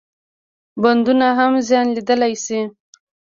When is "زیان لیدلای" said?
1.67-2.35